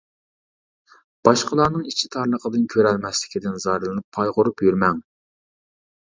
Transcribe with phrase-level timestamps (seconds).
[1.29, 5.05] باشقىلارنىڭ ئىچى تارلىقىدىن، كۆرەلمەسلىكىدىن زارلىنىپ قايغۇرۇپ يۈرمەڭ.